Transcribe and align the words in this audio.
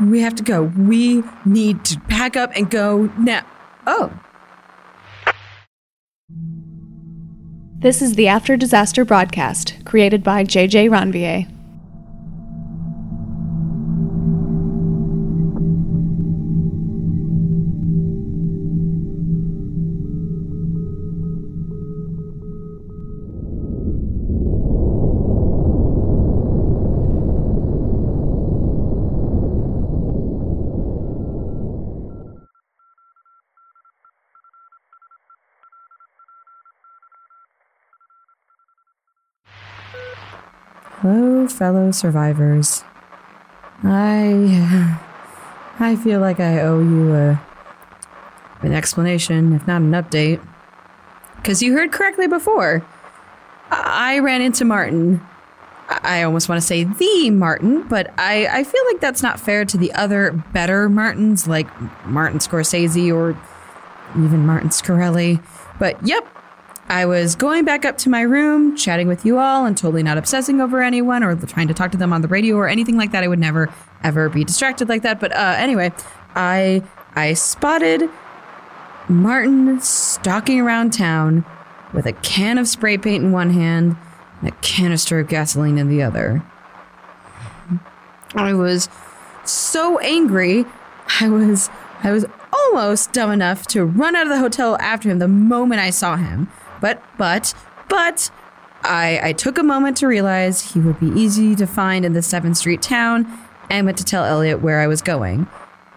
We 0.00 0.20
have 0.20 0.34
to 0.36 0.42
go. 0.42 0.62
We 0.62 1.24
need 1.44 1.84
to 1.86 2.00
pack 2.08 2.36
up 2.36 2.52
and 2.54 2.70
go 2.70 3.12
now. 3.18 3.44
Oh. 3.86 4.12
This 7.80 8.02
is 8.02 8.14
the 8.14 8.28
After 8.28 8.56
Disaster 8.56 9.04
broadcast, 9.04 9.84
created 9.84 10.22
by 10.22 10.44
JJ 10.44 10.90
Ranvier. 10.90 11.57
Hello, 41.00 41.46
fellow 41.46 41.92
survivors. 41.92 42.82
I. 43.84 44.98
I 45.80 45.94
feel 45.94 46.18
like 46.18 46.40
I 46.40 46.60
owe 46.62 46.80
you 46.80 47.14
a, 47.14 47.40
an 48.62 48.72
explanation, 48.72 49.52
if 49.52 49.64
not 49.64 49.80
an 49.80 49.92
update. 49.92 50.44
Because 51.36 51.62
you 51.62 51.72
heard 51.74 51.92
correctly 51.92 52.26
before. 52.26 52.84
I 53.70 54.18
ran 54.18 54.42
into 54.42 54.64
Martin. 54.64 55.24
I 55.88 56.24
almost 56.24 56.48
want 56.48 56.60
to 56.60 56.66
say 56.66 56.82
the 56.82 57.30
Martin, 57.30 57.86
but 57.86 58.12
I, 58.18 58.48
I 58.48 58.64
feel 58.64 58.84
like 58.86 59.00
that's 59.00 59.22
not 59.22 59.38
fair 59.38 59.64
to 59.66 59.78
the 59.78 59.92
other 59.92 60.32
better 60.52 60.88
Martins, 60.88 61.46
like 61.46 61.68
Martin 62.06 62.40
Scorsese 62.40 63.14
or 63.14 63.40
even 64.20 64.44
Martin 64.44 64.70
Scarelli. 64.70 65.40
But 65.78 66.04
yep, 66.04 66.26
I 66.88 67.04
was 67.04 67.36
going 67.36 67.64
back 67.66 67.84
up 67.84 67.98
to 67.98 68.08
my 68.08 68.22
room, 68.22 68.74
chatting 68.74 69.08
with 69.08 69.26
you 69.26 69.38
all, 69.38 69.66
and 69.66 69.76
totally 69.76 70.02
not 70.02 70.16
obsessing 70.16 70.60
over 70.60 70.82
anyone 70.82 71.22
or 71.22 71.36
trying 71.36 71.68
to 71.68 71.74
talk 71.74 71.92
to 71.92 71.98
them 71.98 72.14
on 72.14 72.22
the 72.22 72.28
radio 72.28 72.56
or 72.56 72.66
anything 72.66 72.96
like 72.96 73.12
that. 73.12 73.22
I 73.22 73.28
would 73.28 73.38
never 73.38 73.72
ever 74.02 74.28
be 74.28 74.42
distracted 74.44 74.88
like 74.88 75.02
that. 75.02 75.20
But 75.20 75.32
uh, 75.32 75.54
anyway, 75.58 75.92
I 76.34 76.82
I 77.14 77.34
spotted 77.34 78.08
Martin 79.08 79.80
stalking 79.80 80.60
around 80.60 80.94
town 80.94 81.44
with 81.92 82.06
a 82.06 82.12
can 82.12 82.56
of 82.56 82.66
spray 82.68 82.96
paint 82.96 83.22
in 83.22 83.32
one 83.32 83.50
hand 83.50 83.96
and 84.40 84.48
a 84.48 84.56
canister 84.56 85.18
of 85.20 85.28
gasoline 85.28 85.76
in 85.76 85.88
the 85.88 86.02
other. 86.02 86.42
I 88.34 88.54
was 88.54 88.88
so 89.44 89.98
angry. 89.98 90.64
I 91.20 91.28
was 91.28 91.68
I 92.02 92.12
was 92.12 92.24
almost 92.52 93.12
dumb 93.12 93.30
enough 93.30 93.66
to 93.68 93.84
run 93.84 94.16
out 94.16 94.22
of 94.22 94.28
the 94.30 94.38
hotel 94.38 94.76
after 94.80 95.10
him 95.10 95.18
the 95.18 95.28
moment 95.28 95.80
I 95.80 95.90
saw 95.90 96.16
him. 96.16 96.48
But 96.80 97.02
but 97.16 97.54
but 97.88 98.30
I 98.82 99.20
I 99.22 99.32
took 99.32 99.58
a 99.58 99.62
moment 99.62 99.96
to 99.98 100.06
realize 100.06 100.72
he 100.72 100.80
would 100.80 101.00
be 101.00 101.08
easy 101.08 101.54
to 101.56 101.66
find 101.66 102.04
in 102.04 102.12
the 102.12 102.20
7th 102.20 102.56
Street 102.56 102.82
town 102.82 103.26
and 103.70 103.86
went 103.86 103.98
to 103.98 104.04
tell 104.04 104.24
Elliot 104.24 104.62
where 104.62 104.80
I 104.80 104.86
was 104.86 105.02
going. 105.02 105.46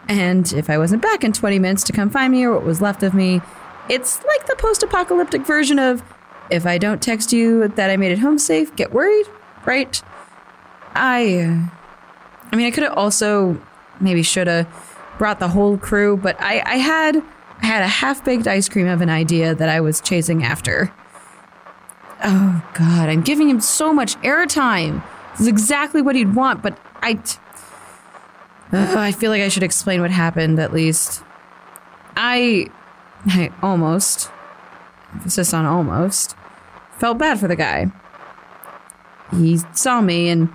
And 0.08 0.52
if 0.54 0.70
I 0.70 0.78
wasn't 0.78 1.02
back 1.02 1.24
in 1.24 1.32
20 1.32 1.60
minutes 1.60 1.84
to 1.84 1.94
come 1.94 2.10
find 2.10 2.34
me 2.34 2.44
or 2.44 2.54
what 2.54 2.64
was 2.64 2.82
left 2.82 3.02
of 3.04 3.14
me, 3.14 3.42
it's 3.88 4.22
like 4.26 4.46
the 4.46 4.56
post-apocalyptic 4.58 5.46
version 5.46 5.80
of 5.80 6.04
if 6.50 6.66
I 6.66 6.78
don't 6.78 7.02
text 7.02 7.32
you 7.32 7.68
that 7.70 7.90
I 7.90 7.98
made 7.98 8.12
it 8.12 8.20
home 8.20 8.38
safe, 8.38 8.76
get 8.76 8.92
worried, 8.92 9.26
right? 9.66 10.02
I 10.94 11.40
uh, 11.40 11.78
I 12.52 12.56
mean, 12.56 12.66
I 12.66 12.72
could 12.72 12.84
have 12.84 12.98
also 12.98 13.62
maybe 14.00 14.24
should 14.24 14.48
have 14.48 14.68
brought 15.18 15.40
the 15.40 15.48
whole 15.48 15.78
crew, 15.78 16.18
but 16.18 16.36
I, 16.42 16.62
I 16.66 16.76
had 16.78 17.24
I 17.62 17.66
had 17.66 17.84
a 17.84 17.88
half 17.88 18.24
baked 18.26 18.48
ice 18.48 18.68
cream 18.68 18.88
of 18.88 19.02
an 19.02 19.10
idea 19.10 19.54
that 19.56 19.70
I 19.70 19.82
was 19.82 20.02
chasing 20.02 20.44
after. 20.44 20.92
Oh 22.24 22.64
God, 22.74 23.10
I'm 23.10 23.22
giving 23.22 23.50
him 23.50 23.62
so 23.62 23.94
much 23.94 24.16
airtime. 24.18 25.04
This 25.32 25.42
is 25.42 25.48
exactly 25.48 26.02
what 26.02 26.16
he'd 26.16 26.36
want, 26.36 26.62
but 26.62 26.80
I. 27.02 27.14
T- 27.14 27.40
Ugh, 28.74 28.98
I 28.98 29.12
feel 29.12 29.32
like 29.32 29.42
I 29.42 29.50
should 29.50 29.64
explain 29.64 30.02
what 30.02 30.12
happened 30.12 30.60
at 30.60 30.72
least. 30.72 31.24
I, 32.16 32.68
I 33.26 33.52
almost, 33.62 34.32
emphasis 35.14 35.54
on 35.54 35.66
almost, 35.66 36.36
felt 36.98 37.18
bad 37.18 37.40
for 37.40 37.48
the 37.48 37.56
guy. 37.56 37.92
He 39.32 39.60
saw 39.74 40.02
me 40.02 40.30
and 40.30 40.50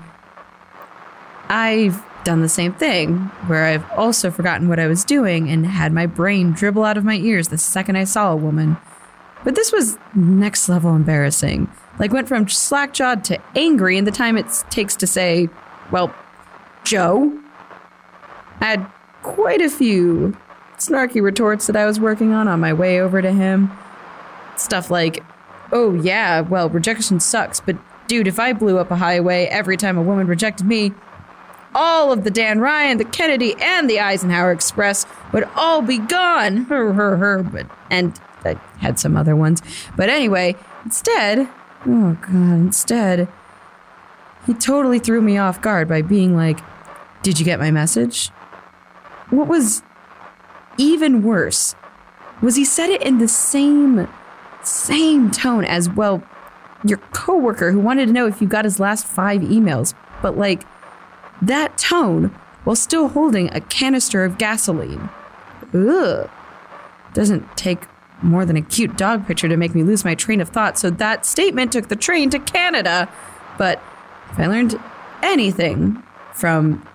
I've 1.48 2.02
done 2.26 2.42
the 2.42 2.48
same 2.48 2.74
thing, 2.74 3.18
where 3.46 3.64
I've 3.64 3.88
also 3.92 4.32
forgotten 4.32 4.68
what 4.68 4.80
I 4.80 4.88
was 4.88 5.04
doing 5.04 5.48
and 5.48 5.64
had 5.64 5.92
my 5.92 6.06
brain 6.06 6.50
dribble 6.50 6.84
out 6.84 6.98
of 6.98 7.04
my 7.04 7.14
ears 7.14 7.48
the 7.48 7.56
second 7.56 7.96
I 7.96 8.04
saw 8.04 8.32
a 8.32 8.36
woman. 8.36 8.76
But 9.44 9.54
this 9.54 9.70
was 9.70 9.96
next 10.12 10.68
level 10.68 10.94
embarrassing. 10.96 11.70
Like, 12.00 12.12
went 12.12 12.26
from 12.26 12.48
slack 12.48 12.92
jawed 12.92 13.22
to 13.24 13.38
angry 13.54 13.96
in 13.96 14.04
the 14.04 14.10
time 14.10 14.36
it 14.36 14.46
takes 14.70 14.96
to 14.96 15.06
say, 15.06 15.48
well, 15.92 16.12
Jo? 16.82 17.32
I 18.60 18.64
had 18.64 18.86
quite 19.22 19.62
a 19.62 19.70
few 19.70 20.36
snarky 20.78 21.22
retorts 21.22 21.68
that 21.68 21.76
I 21.76 21.86
was 21.86 22.00
working 22.00 22.32
on 22.32 22.48
on 22.48 22.58
my 22.58 22.72
way 22.72 23.00
over 23.00 23.22
to 23.22 23.30
him. 23.30 23.70
Stuff 24.56 24.90
like, 24.90 25.22
oh, 25.70 25.94
yeah, 25.94 26.40
well, 26.40 26.68
rejection 26.68 27.20
sucks, 27.20 27.60
but 27.60 27.76
dude, 28.08 28.26
if 28.26 28.40
I 28.40 28.52
blew 28.52 28.78
up 28.78 28.90
a 28.90 28.96
highway 28.96 29.46
every 29.46 29.76
time 29.76 29.96
a 29.96 30.02
woman 30.02 30.26
rejected 30.26 30.66
me, 30.66 30.92
all 31.76 32.10
of 32.10 32.24
the 32.24 32.30
Dan 32.30 32.58
Ryan, 32.58 32.98
the 32.98 33.04
Kennedy, 33.04 33.54
and 33.60 33.88
the 33.88 34.00
Eisenhower 34.00 34.50
Express 34.50 35.06
would 35.32 35.44
all 35.54 35.82
be 35.82 35.98
gone. 35.98 36.64
Her, 36.64 36.94
her, 36.94 37.16
her. 37.18 37.42
But 37.42 37.66
and 37.90 38.18
I 38.44 38.54
had 38.78 38.98
some 38.98 39.16
other 39.16 39.36
ones. 39.36 39.62
But 39.94 40.08
anyway, 40.08 40.56
instead, 40.84 41.48
oh 41.86 42.16
god, 42.22 42.32
instead, 42.32 43.28
he 44.46 44.54
totally 44.54 44.98
threw 44.98 45.20
me 45.20 45.36
off 45.36 45.60
guard 45.60 45.86
by 45.86 46.02
being 46.02 46.34
like, 46.34 46.60
"Did 47.22 47.38
you 47.38 47.44
get 47.44 47.60
my 47.60 47.70
message?" 47.70 48.30
What 49.30 49.46
was 49.46 49.82
even 50.78 51.22
worse 51.22 51.74
was 52.40 52.56
he 52.56 52.64
said 52.64 52.90
it 52.90 53.02
in 53.02 53.18
the 53.18 53.28
same 53.28 54.08
same 54.62 55.30
tone 55.30 55.64
as 55.64 55.88
well 55.88 56.22
your 56.84 56.98
coworker 57.12 57.72
who 57.72 57.80
wanted 57.80 58.06
to 58.06 58.12
know 58.12 58.26
if 58.26 58.40
you 58.40 58.46
got 58.46 58.64
his 58.64 58.78
last 58.78 59.06
5 59.06 59.40
emails, 59.42 59.94
but 60.22 60.36
like 60.36 60.64
that 61.42 61.76
tone 61.78 62.28
while 62.64 62.76
still 62.76 63.08
holding 63.08 63.52
a 63.54 63.60
canister 63.60 64.24
of 64.24 64.38
gasoline. 64.38 65.08
Ugh. 65.74 66.28
Doesn't 67.14 67.56
take 67.56 67.84
more 68.22 68.44
than 68.44 68.56
a 68.56 68.62
cute 68.62 68.96
dog 68.96 69.26
picture 69.26 69.48
to 69.48 69.56
make 69.56 69.74
me 69.74 69.82
lose 69.82 70.04
my 70.04 70.14
train 70.14 70.40
of 70.40 70.48
thought, 70.48 70.78
so 70.78 70.90
that 70.90 71.26
statement 71.26 71.72
took 71.72 71.88
the 71.88 71.96
train 71.96 72.30
to 72.30 72.38
Canada. 72.38 73.08
But 73.58 73.82
if 74.30 74.38
I 74.38 74.46
learned 74.46 74.80
anything 75.22 76.02
from, 76.34 76.86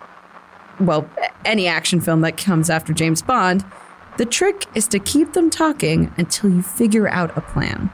well, 0.80 1.10
any 1.46 1.68
action 1.68 2.02
film 2.02 2.22
that 2.22 2.38
comes 2.38 2.70
after 2.70 2.94
James 2.94 3.22
Bond, 3.22 3.64
the 4.18 4.26
trick 4.26 4.66
is 4.76 4.88
to 4.90 5.00
keep 5.00 5.34
them 5.34 5.50
talking 5.50 6.14
until 6.18 6.50
you 6.50 6.62
figure 6.62 7.08
out 7.08 7.36
a 7.38 7.42
plan. 7.42 7.92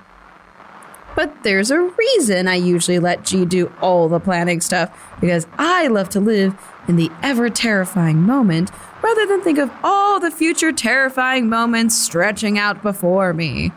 But 1.17 1.41
there's 1.41 1.72
a 1.72 1.81
reason 1.81 2.47
I 2.47 2.53
usually 2.53 3.00
let 3.00 3.25
G 3.25 3.44
do 3.44 3.73
all 3.81 4.07
the 4.07 4.19
planning 4.19 4.61
stuff 4.61 4.95
because 5.19 5.47
I 5.57 5.88
love 5.88 6.09
to 6.09 6.19
live 6.19 6.55
in 6.88 6.95
the 6.95 7.09
ever 7.23 7.50
terrifying 7.50 8.22
moment 8.22 8.69
rather 9.01 9.25
than 9.25 9.41
think 9.41 9.57
of 9.57 9.72
all 9.83 10.19
the 10.19 10.29
future 10.29 10.72
terrifying 10.72 11.50
moments 11.50 12.00
stretching 12.00 12.59
out 12.59 12.83
before 12.83 13.33
me. 13.33 13.72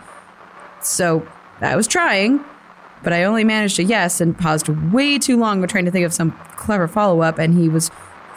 So 0.82 1.26
I 1.62 1.76
was 1.76 1.86
trying, 1.86 2.44
but 3.02 3.14
I 3.14 3.24
only 3.24 3.44
managed 3.44 3.78
a 3.78 3.84
yes 3.84 4.20
and 4.20 4.38
paused 4.38 4.68
way 4.92 5.18
too 5.18 5.38
long 5.38 5.60
when 5.60 5.68
trying 5.70 5.86
to 5.86 5.90
think 5.90 6.04
of 6.04 6.12
some 6.12 6.32
clever 6.56 6.86
follow 6.86 7.22
up, 7.22 7.38
and 7.38 7.58
he 7.58 7.70
was 7.70 7.90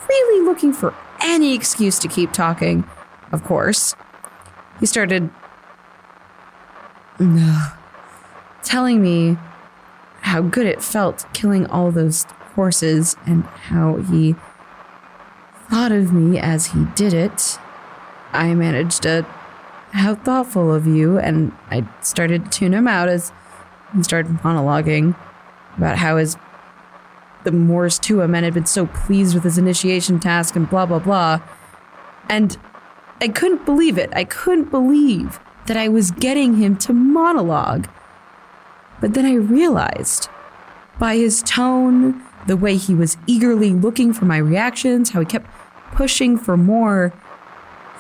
really 0.08 0.46
looking 0.46 0.72
for 0.72 0.96
any 1.20 1.54
excuse 1.54 2.00
to 2.00 2.08
keep 2.08 2.32
talking, 2.32 2.86
of 3.34 3.44
course. 3.44 3.96
He 4.80 4.86
started 4.86 5.30
telling 8.64 9.02
me 9.02 9.38
how 10.22 10.42
good 10.42 10.66
it 10.66 10.82
felt 10.82 11.26
killing 11.34 11.66
all 11.68 11.92
those 11.92 12.24
horses 12.56 13.16
and 13.26 13.44
how 13.44 13.98
he 13.98 14.36
thought 15.70 15.92
of 15.92 16.14
me 16.14 16.40
as 16.40 16.68
he 16.68 16.86
did 16.96 17.14
it. 17.14 17.60
I 18.32 18.54
managed 18.54 19.04
to 19.04 19.24
how 19.92 20.16
thoughtful 20.16 20.74
of 20.74 20.88
you 20.88 21.20
and 21.20 21.52
I 21.70 21.88
started 22.02 22.46
to 22.46 22.52
tune 22.52 22.74
him 22.74 22.88
out 22.88 23.10
as 23.10 23.32
he 23.96 24.02
started 24.02 24.32
monologuing 24.38 25.16
about 25.78 25.98
how 25.98 26.18
his 26.18 26.38
the 27.44 27.52
Morse 27.52 28.00
2 28.00 28.26
men 28.28 28.44
had 28.44 28.54
been 28.54 28.66
so 28.66 28.86
pleased 28.88 29.36
with 29.36 29.44
his 29.44 29.58
initiation 29.58 30.20
task 30.20 30.56
and 30.56 30.70
blah 30.70 30.86
blah 30.86 31.00
blah. 31.00 31.42
And 32.30 32.58
I 33.20 33.28
couldn't 33.28 33.66
believe 33.66 33.98
it. 33.98 34.10
I 34.16 34.24
couldn't 34.24 34.72
believe 34.72 35.40
that 35.68 35.78
I 35.78 35.90
was 35.90 36.12
getting 36.12 36.56
him 36.56 36.78
to 36.78 36.94
monologue. 36.94 37.88
But 39.04 39.16
then 39.16 39.26
I 39.26 39.34
realized 39.34 40.30
by 40.98 41.18
his 41.18 41.44
tone, 41.44 42.24
the 42.48 42.56
way 42.56 42.78
he 42.78 42.96
was 42.96 43.18
eagerly 43.28 43.72
looking 43.72 44.14
for 44.14 44.24
my 44.24 44.38
reactions, 44.38 45.10
how 45.10 45.20
he 45.20 45.26
kept 45.26 45.52
pushing 45.92 46.38
for 46.38 46.56
more. 46.56 47.12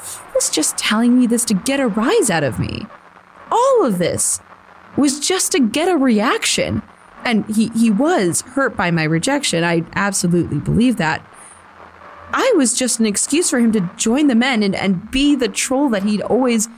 He 0.01 0.33
was 0.33 0.49
just 0.49 0.77
telling 0.77 1.19
me 1.19 1.27
this 1.27 1.43
to 1.43 1.55
get 1.55 1.81
a 1.81 1.89
rise 1.89 2.29
out 2.29 2.45
of 2.45 2.57
me. 2.57 2.87
All 3.51 3.85
of 3.85 3.97
this 3.97 4.39
was 4.95 5.19
just 5.19 5.51
to 5.51 5.59
get 5.59 5.89
a 5.89 5.97
reaction. 5.97 6.81
And 7.25 7.45
he, 7.47 7.67
he 7.75 7.91
was 7.91 8.39
hurt 8.39 8.77
by 8.77 8.89
my 8.89 9.03
rejection. 9.03 9.65
I 9.65 9.83
absolutely 9.95 10.59
believe 10.59 10.95
that. 10.95 11.21
I 12.31 12.53
was 12.55 12.73
just 12.73 13.01
an 13.01 13.05
excuse 13.05 13.49
for 13.49 13.59
him 13.59 13.73
to 13.73 13.89
join 13.97 14.27
the 14.27 14.35
men 14.35 14.63
and, 14.63 14.73
and 14.73 15.11
be 15.11 15.35
the 15.35 15.49
troll 15.49 15.89
that 15.89 16.03
he'd 16.03 16.21
always, 16.21 16.69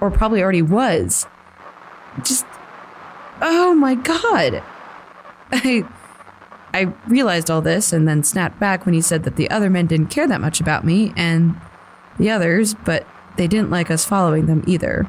or 0.00 0.10
probably 0.10 0.42
already 0.42 0.62
was. 0.62 1.28
Just, 2.24 2.44
oh 3.40 3.74
my 3.74 3.94
God. 3.94 4.62
I, 5.52 5.84
I 6.72 6.92
realized 7.06 7.50
all 7.50 7.60
this 7.60 7.92
and 7.92 8.08
then 8.08 8.22
snapped 8.22 8.58
back 8.58 8.84
when 8.84 8.94
he 8.94 9.00
said 9.00 9.24
that 9.24 9.36
the 9.36 9.50
other 9.50 9.70
men 9.70 9.86
didn't 9.86 10.08
care 10.08 10.26
that 10.26 10.40
much 10.40 10.60
about 10.60 10.84
me 10.84 11.12
and 11.16 11.56
the 12.18 12.30
others, 12.30 12.74
but 12.74 13.06
they 13.36 13.46
didn't 13.46 13.70
like 13.70 13.90
us 13.90 14.04
following 14.04 14.46
them 14.46 14.64
either. 14.66 15.08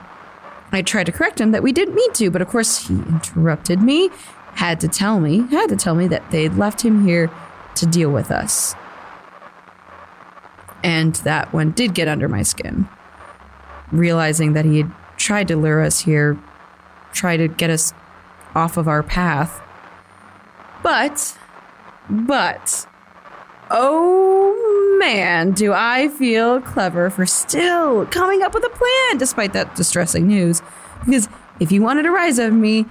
I 0.72 0.81
tried 0.81 1.06
to 1.06 1.12
correct 1.12 1.39
him 1.39 1.51
that 1.51 1.63
we 1.63 1.72
didn't 1.72 1.95
mean 1.95 2.12
to, 2.13 2.30
but 2.30 2.42
of 2.42 2.50
course 2.50 2.88
he 2.88 2.95
interrupted 2.95 3.81
me, 3.81 4.10
had 4.56 4.80
to 4.81 4.88
tell 4.88 5.19
me, 5.19 5.48
had 5.48 5.69
to 5.69 5.75
tell 5.75 5.95
me 5.95 6.07
that 6.07 6.30
they'd 6.31 6.56
left 6.56 6.81
him 6.81 7.06
here 7.06 7.31
to 7.75 7.86
deal 7.86 8.10
with 8.10 8.31
us. 8.31 8.75
And 10.83 11.16
that 11.16 11.51
one 11.54 11.72
did 11.72 11.95
get 11.95 12.07
under 12.07 12.27
my 12.27 12.44
skin. 12.44 12.88
Realizing 13.92 14.54
that 14.54 14.66
he 14.66 14.80
had 14.80 14.92
tried 15.18 15.48
to 15.48 15.57
lure 15.57 15.81
us 15.81 16.01
here, 16.01 16.38
tried 17.13 17.38
to 17.38 17.48
get 17.48 17.69
us 17.69 17.94
off 18.56 18.78
of 18.78 18.88
our 18.88 19.04
path. 19.04 19.62
But, 20.81 21.38
but, 22.10 22.88
oh 23.69 24.98
man, 25.00 25.52
do 25.52 25.74
I 25.74 26.10
feel 26.10 26.62
clever 26.62 27.10
for 27.10 27.25
still 27.25 28.06
coming 28.07 28.42
up 28.42 28.54
with 28.54 28.63
a 28.63 28.69
plan 28.69 29.18
despite 29.18 29.54
that 29.54 29.75
distressing 29.75 30.28
news. 30.28 30.62
Because 31.06 31.28
if 31.60 31.69
he 31.69 31.80
wanted 31.80 32.06
a 32.06 32.12
rise 32.12 32.40
of 32.40 32.54
me, 32.54 32.86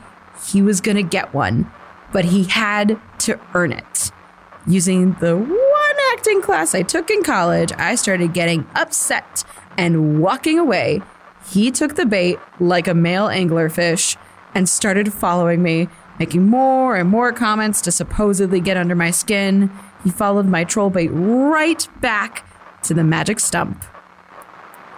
he 0.46 0.62
was 0.62 0.80
going 0.80 0.96
to 0.96 1.02
get 1.02 1.32
one, 1.32 1.70
but 2.12 2.24
he 2.26 2.44
had 2.44 3.00
to 3.20 3.40
earn 3.54 3.72
it. 3.72 4.10
Using 4.66 5.14
the 5.14 5.36
one 5.36 5.96
acting 6.12 6.42
class 6.42 6.74
I 6.74 6.82
took 6.82 7.10
in 7.10 7.22
college, 7.22 7.72
I 7.76 7.94
started 7.94 8.32
getting 8.32 8.66
upset 8.74 9.44
and 9.76 10.20
walking 10.20 10.58
away. 10.58 11.02
He 11.50 11.70
took 11.70 11.96
the 11.96 12.06
bait 12.06 12.38
like 12.58 12.88
a 12.88 12.94
male 12.94 13.26
anglerfish 13.26 14.16
and 14.54 14.68
started 14.68 15.12
following 15.12 15.62
me, 15.62 15.88
making 16.18 16.46
more 16.46 16.96
and 16.96 17.08
more 17.08 17.32
comments 17.32 17.80
to 17.82 17.92
supposedly 17.92 18.60
get 18.60 18.76
under 18.76 18.94
my 18.94 19.10
skin. 19.10 19.70
He 20.02 20.10
followed 20.10 20.46
my 20.46 20.64
troll 20.64 20.90
bait 20.90 21.08
right 21.08 21.88
back 22.00 22.46
to 22.84 22.94
the 22.94 23.04
magic 23.04 23.40
stump. 23.40 23.84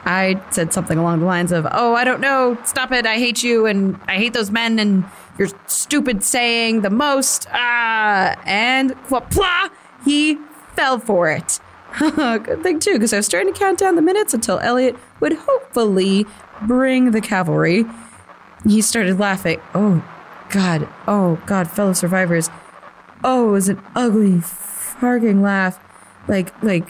I 0.05 0.41
said 0.51 0.73
something 0.73 0.99
along 0.99 1.21
the 1.21 1.27
lines 1.27 1.51
of, 1.51 1.67
Oh, 1.73 1.95
I 1.95 2.05
don't 2.05 2.21
know, 2.21 2.57
stop 2.65 2.93
it, 2.93 3.07
I 3.07 3.17
hate 3.17 3.43
you, 3.43 3.67
and 3.67 3.99
I 4.07 4.17
hate 4.17 4.35
those 4.35 4.53
men, 4.53 4.79
and 4.79 5.05
your 5.37 5.49
stupid 5.67 6.23
saying 6.23 6.83
the 6.83 6.91
most. 6.91 7.49
Ah, 7.51 8.41
and 8.47 8.93
whoopla, 9.09 9.71
he 10.05 10.39
fell 10.75 11.01
for 11.01 11.29
it. 11.29 11.59
Good 11.99 12.63
thing, 12.63 12.79
too, 12.79 12.93
because 12.93 13.13
I 13.13 13.17
was 13.17 13.27
starting 13.27 13.53
to 13.53 13.59
count 13.59 13.79
down 13.79 13.97
the 13.97 14.03
minutes 14.03 14.33
until 14.33 14.61
Elliot 14.61 14.97
would 15.19 15.33
hopefully 15.33 16.25
bring 16.63 17.11
the 17.11 17.21
cavalry. 17.21 17.85
He 18.65 18.81
started 18.83 19.19
laughing. 19.19 19.61
Oh, 19.75 20.05
God. 20.51 20.89
Oh, 21.07 21.41
God, 21.47 21.71
fellow 21.71 21.93
survivors. 21.93 22.51
Oh, 23.23 23.49
it 23.49 23.53
was 23.53 23.69
an 23.69 23.83
ugly, 23.95 24.39
farting 24.39 25.43
laugh. 25.43 25.79
Like, 26.29 26.63
like, 26.63 26.89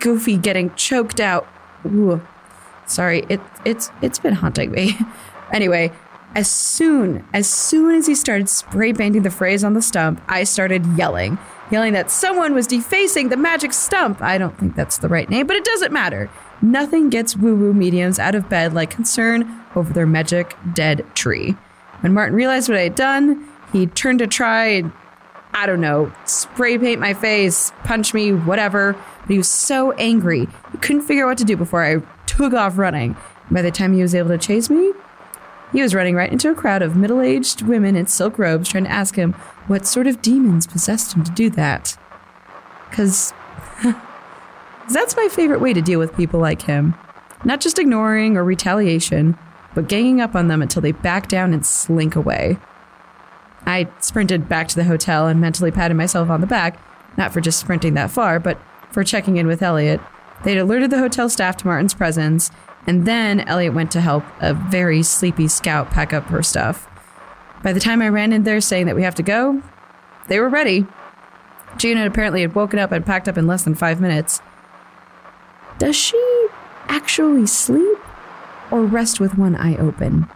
Goofy 0.00 0.36
getting 0.36 0.74
choked 0.74 1.20
out. 1.20 1.46
Ooh. 1.86 2.20
Sorry, 2.86 3.24
it, 3.28 3.40
it's 3.64 3.90
it's 4.02 4.18
been 4.18 4.34
haunting 4.34 4.72
me. 4.72 4.98
anyway, 5.52 5.92
as 6.34 6.50
soon 6.50 7.24
as 7.32 7.48
soon 7.48 7.94
as 7.94 8.06
he 8.06 8.14
started 8.14 8.48
spray 8.48 8.92
painting 8.92 9.22
the 9.22 9.30
phrase 9.30 9.62
on 9.62 9.74
the 9.74 9.82
stump, 9.82 10.20
I 10.26 10.44
started 10.44 10.84
yelling, 10.96 11.38
yelling 11.70 11.92
that 11.92 12.10
someone 12.10 12.54
was 12.54 12.66
defacing 12.66 13.28
the 13.28 13.36
magic 13.36 13.72
stump. 13.72 14.20
I 14.20 14.38
don't 14.38 14.58
think 14.58 14.74
that's 14.74 14.98
the 14.98 15.08
right 15.08 15.28
name, 15.30 15.46
but 15.46 15.56
it 15.56 15.64
doesn't 15.64 15.92
matter. 15.92 16.28
Nothing 16.62 17.10
gets 17.10 17.36
woo-woo 17.36 17.72
mediums 17.72 18.18
out 18.18 18.34
of 18.34 18.48
bed 18.48 18.74
like 18.74 18.90
concern 18.90 19.59
over 19.76 19.92
their 19.92 20.06
magic 20.06 20.56
dead 20.74 21.04
tree. 21.14 21.56
When 22.00 22.14
Martin 22.14 22.34
realized 22.34 22.68
what 22.68 22.78
I 22.78 22.82
had 22.82 22.94
done, 22.94 23.48
he 23.72 23.86
turned 23.86 24.20
to 24.20 24.26
try, 24.26 24.82
I 25.52 25.66
don't 25.66 25.80
know, 25.80 26.12
spray 26.24 26.78
paint 26.78 27.00
my 27.00 27.14
face, 27.14 27.72
punch 27.84 28.14
me, 28.14 28.32
whatever. 28.32 28.94
But 29.20 29.30
he 29.30 29.38
was 29.38 29.48
so 29.48 29.92
angry, 29.92 30.48
he 30.72 30.78
couldn't 30.78 31.02
figure 31.02 31.24
out 31.24 31.28
what 31.28 31.38
to 31.38 31.44
do 31.44 31.56
before 31.56 31.84
I 31.84 32.02
took 32.26 32.52
off 32.54 32.78
running. 32.78 33.16
By 33.50 33.62
the 33.62 33.70
time 33.70 33.92
he 33.94 34.02
was 34.02 34.14
able 34.14 34.30
to 34.30 34.38
chase 34.38 34.70
me, 34.70 34.92
he 35.72 35.82
was 35.82 35.94
running 35.94 36.14
right 36.14 36.30
into 36.30 36.50
a 36.50 36.54
crowd 36.54 36.82
of 36.82 36.96
middle 36.96 37.20
aged 37.20 37.62
women 37.62 37.96
in 37.96 38.06
silk 38.06 38.38
robes 38.38 38.68
trying 38.68 38.84
to 38.84 38.90
ask 38.90 39.14
him 39.14 39.32
what 39.66 39.86
sort 39.86 40.06
of 40.06 40.22
demons 40.22 40.66
possessed 40.66 41.14
him 41.14 41.22
to 41.24 41.30
do 41.32 41.50
that. 41.50 41.96
Because 42.88 43.32
that's 44.92 45.16
my 45.16 45.28
favorite 45.30 45.60
way 45.60 45.72
to 45.72 45.82
deal 45.82 45.98
with 45.98 46.16
people 46.16 46.40
like 46.40 46.62
him. 46.62 46.94
Not 47.44 47.60
just 47.60 47.78
ignoring 47.78 48.36
or 48.36 48.44
retaliation, 48.44 49.38
but 49.74 49.88
ganging 49.88 50.20
up 50.20 50.34
on 50.34 50.48
them 50.48 50.62
until 50.62 50.82
they 50.82 50.92
back 50.92 51.28
down 51.28 51.52
and 51.52 51.64
slink 51.64 52.16
away. 52.16 52.58
I 53.66 53.88
sprinted 54.00 54.48
back 54.48 54.68
to 54.68 54.76
the 54.76 54.84
hotel 54.84 55.28
and 55.28 55.40
mentally 55.40 55.70
patted 55.70 55.94
myself 55.94 56.30
on 56.30 56.40
the 56.40 56.46
back, 56.46 56.78
not 57.16 57.32
for 57.32 57.40
just 57.40 57.60
sprinting 57.60 57.94
that 57.94 58.10
far, 58.10 58.40
but 58.40 58.58
for 58.90 59.04
checking 59.04 59.36
in 59.36 59.46
with 59.46 59.62
Elliot. 59.62 60.00
They'd 60.44 60.58
alerted 60.58 60.90
the 60.90 60.98
hotel 60.98 61.28
staff 61.28 61.56
to 61.58 61.66
Martin's 61.66 61.94
presence, 61.94 62.50
and 62.86 63.06
then 63.06 63.40
Elliot 63.40 63.74
went 63.74 63.90
to 63.92 64.00
help 64.00 64.24
a 64.40 64.54
very 64.54 65.02
sleepy 65.02 65.48
scout 65.48 65.90
pack 65.90 66.12
up 66.12 66.24
her 66.24 66.42
stuff. 66.42 66.88
By 67.62 67.72
the 67.72 67.80
time 67.80 68.00
I 68.00 68.08
ran 68.08 68.32
in 68.32 68.44
there 68.44 68.60
saying 68.60 68.86
that 68.86 68.96
we 68.96 69.02
have 69.02 69.14
to 69.16 69.22
go, 69.22 69.62
they 70.28 70.40
were 70.40 70.48
ready. 70.48 70.86
Gina 71.76 72.06
apparently 72.06 72.40
had 72.40 72.54
woken 72.54 72.78
up 72.78 72.90
and 72.90 73.04
packed 73.04 73.28
up 73.28 73.36
in 73.36 73.46
less 73.46 73.64
than 73.64 73.74
five 73.74 74.00
minutes. 74.00 74.40
Does 75.78 75.96
she 75.96 76.46
actually 76.88 77.46
sleep 77.46 77.98
or 78.70 78.84
rest 78.84 79.20
with 79.20 79.36
one 79.36 79.56
eye 79.56 79.76
open? 79.76 80.28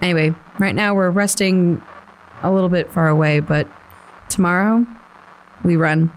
Anyway, 0.00 0.34
right 0.58 0.74
now 0.74 0.94
we're 0.94 1.10
resting 1.10 1.82
a 2.42 2.52
little 2.52 2.68
bit 2.68 2.90
far 2.90 3.08
away, 3.08 3.40
but 3.40 3.68
tomorrow 4.28 4.86
we 5.64 5.76
run. 5.76 6.12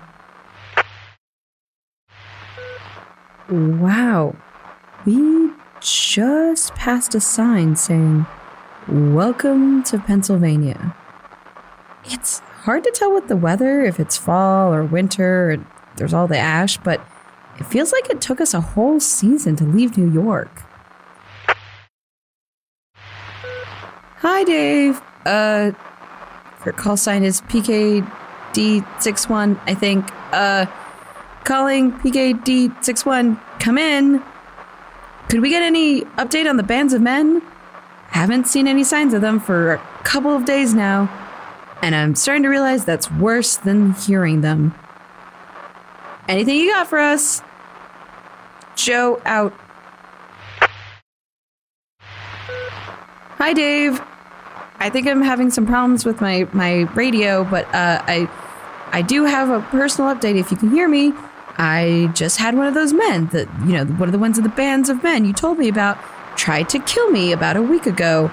Wow. 3.49 4.35
We 5.05 5.51
just 5.81 6.73
passed 6.73 7.13
a 7.13 7.19
sign 7.19 7.75
saying, 7.75 8.25
Welcome 8.87 9.83
to 9.83 9.99
Pennsylvania. 9.99 10.95
It's 12.05 12.39
hard 12.39 12.83
to 12.83 12.91
tell 12.91 13.13
with 13.13 13.27
the 13.27 13.35
weather, 13.35 13.83
if 13.83 13.99
it's 13.99 14.17
fall 14.17 14.73
or 14.73 14.83
winter, 14.83 15.51
and 15.51 15.65
there's 15.95 16.13
all 16.13 16.27
the 16.27 16.37
ash, 16.37 16.77
but 16.77 17.01
it 17.59 17.65
feels 17.65 17.91
like 17.91 18.09
it 18.09 18.21
took 18.21 18.41
us 18.41 18.53
a 18.53 18.61
whole 18.61 18.99
season 18.99 19.55
to 19.57 19.63
leave 19.63 19.97
New 19.97 20.11
York. 20.11 20.63
Hi, 24.27 24.43
Dave. 24.43 24.99
Uh, 25.23 25.71
your 26.65 26.73
call 26.73 26.97
sign 26.97 27.23
is 27.23 27.41
PKD61, 27.41 29.59
I 29.67 29.75
think. 29.75 30.03
Uh, 30.31 30.65
calling 31.43 31.91
PKD61. 31.91 33.39
Come 33.59 33.77
in. 33.77 34.23
Could 35.29 35.41
we 35.41 35.51
get 35.51 35.61
any 35.61 36.01
update 36.17 36.49
on 36.49 36.57
the 36.57 36.63
bands 36.63 36.91
of 36.91 37.03
men? 37.03 37.43
Haven't 38.07 38.47
seen 38.47 38.67
any 38.67 38.83
signs 38.83 39.13
of 39.13 39.21
them 39.21 39.39
for 39.39 39.73
a 39.73 39.77
couple 40.03 40.35
of 40.35 40.45
days 40.45 40.73
now, 40.73 41.07
and 41.83 41.93
I'm 41.93 42.15
starting 42.15 42.41
to 42.41 42.49
realize 42.49 42.83
that's 42.83 43.11
worse 43.11 43.57
than 43.57 43.93
hearing 43.93 44.41
them. 44.41 44.73
Anything 46.27 46.57
you 46.57 46.71
got 46.71 46.87
for 46.87 46.97
us? 46.97 47.43
Jo 48.75 49.21
out. 49.23 49.53
Hi, 53.37 53.53
Dave. 53.53 54.01
I 54.79 54.89
think 54.89 55.07
I'm 55.07 55.21
having 55.21 55.49
some 55.49 55.65
problems 55.65 56.05
with 56.05 56.21
my, 56.21 56.47
my 56.51 56.81
radio, 56.93 57.43
but 57.43 57.65
uh, 57.73 58.03
I 58.05 58.29
I 58.91 59.01
do 59.01 59.25
have 59.25 59.49
a 59.49 59.61
personal 59.71 60.13
update. 60.13 60.37
If 60.39 60.51
you 60.51 60.57
can 60.57 60.69
hear 60.69 60.87
me, 60.87 61.11
I 61.57 62.09
just 62.13 62.37
had 62.37 62.55
one 62.55 62.67
of 62.67 62.73
those 62.73 62.93
men 62.93 63.27
that 63.27 63.47
you 63.65 63.73
know 63.73 63.85
one 63.85 64.07
of 64.07 64.13
the 64.13 64.19
ones 64.19 64.37
of 64.37 64.43
the 64.43 64.49
bands 64.51 64.89
of 64.89 65.03
men 65.03 65.25
you 65.25 65.33
told 65.33 65.57
me 65.57 65.67
about 65.67 65.97
tried 66.37 66.69
to 66.69 66.79
kill 66.79 67.09
me 67.09 67.31
about 67.31 67.57
a 67.57 67.61
week 67.61 67.85
ago, 67.85 68.31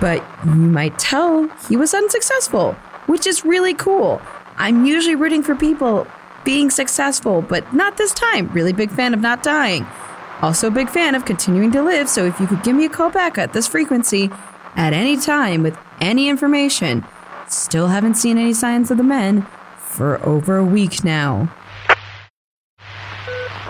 but 0.00 0.24
you 0.44 0.52
might 0.52 0.98
tell 0.98 1.48
he 1.68 1.76
was 1.76 1.94
unsuccessful, 1.94 2.72
which 3.06 3.26
is 3.26 3.44
really 3.44 3.74
cool. 3.74 4.20
I'm 4.58 4.84
usually 4.86 5.14
rooting 5.14 5.42
for 5.42 5.54
people 5.54 6.06
being 6.44 6.70
successful, 6.70 7.42
but 7.42 7.72
not 7.74 7.96
this 7.96 8.12
time. 8.12 8.48
Really 8.52 8.72
big 8.72 8.90
fan 8.90 9.12
of 9.14 9.20
not 9.20 9.42
dying. 9.42 9.86
Also, 10.42 10.70
big 10.70 10.90
fan 10.90 11.14
of 11.14 11.24
continuing 11.24 11.72
to 11.72 11.82
live. 11.82 12.08
So, 12.08 12.26
if 12.26 12.38
you 12.38 12.46
could 12.46 12.62
give 12.62 12.76
me 12.76 12.84
a 12.84 12.88
call 12.88 13.10
back 13.10 13.38
at 13.38 13.52
this 13.52 13.66
frequency, 13.66 14.30
at 14.76 14.92
any 14.92 15.16
time 15.16 15.62
with 15.62 15.76
any 16.00 16.28
information. 16.28 17.04
Still 17.48 17.88
haven't 17.88 18.14
seen 18.14 18.38
any 18.38 18.52
signs 18.52 18.90
of 18.90 18.98
the 18.98 19.04
men. 19.04 19.46
for 19.78 20.22
over 20.26 20.58
a 20.58 20.64
week 20.64 21.04
now. 21.04 21.50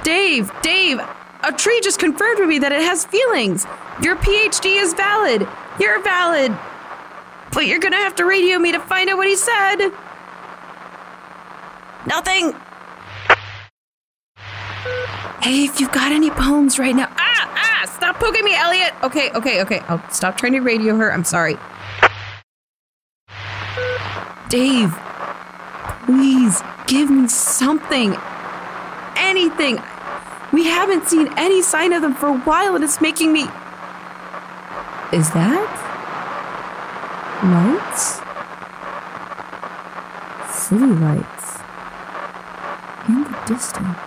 Dave, 0.03 0.51
Dave, 0.61 0.99
a 1.45 1.53
tree 1.53 1.81
just 1.85 2.01
confirmed 2.01 2.41
with 2.41 2.49
me 2.49 2.59
that 2.59 2.73
it 2.73 2.81
has 2.83 3.05
feelings. 3.05 3.65
Your 4.03 4.17
PhD 4.17 4.83
is 4.83 4.93
valid. 4.95 5.47
You're 5.79 6.03
valid. 6.03 6.57
But 7.53 7.67
you're 7.67 7.79
gonna 7.79 7.97
have 7.97 8.17
to 8.17 8.25
radio 8.25 8.59
me 8.59 8.73
to 8.73 8.81
find 8.81 9.09
out 9.09 9.19
what 9.19 9.29
he 9.29 9.37
said. 9.37 9.93
Nothing. 12.07 12.55
Hey, 15.43 15.65
if 15.65 15.79
you've 15.81 15.93
got 15.93 16.11
any 16.11 16.31
poems 16.31 16.79
right 16.79 16.95
now. 16.95 17.09
Stop 18.07 18.21
poking 18.21 18.45
me, 18.45 18.55
Elliot. 18.55 18.95
Okay, 19.03 19.33
okay, 19.33 19.63
okay. 19.63 19.81
I'll 19.89 20.11
stop 20.11 20.37
trying 20.37 20.53
to 20.53 20.61
radio 20.61 20.95
her. 20.95 21.13
I'm 21.13 21.25
sorry. 21.25 21.57
Dave, 24.49 24.97
please 26.05 26.63
give 26.87 27.11
me 27.11 27.27
something. 27.27 28.17
Anything. 29.17 29.83
We 30.53 30.67
haven't 30.67 31.09
seen 31.09 31.33
any 31.37 31.63
sign 31.63 31.93
of 31.93 32.01
them 32.01 32.15
for 32.15 32.29
a 32.29 32.39
while 32.39 32.77
and 32.77 32.85
it's 32.85 33.01
making 33.01 33.33
me. 33.33 33.49
Is 35.13 35.29
that? 35.33 35.67
Lights? 37.43 38.21
City 40.57 40.87
lights. 40.87 41.59
In 43.09 43.25
the 43.25 43.37
distance. 43.47 43.99